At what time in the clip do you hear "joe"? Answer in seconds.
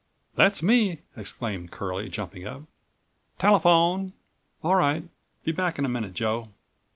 6.15-6.49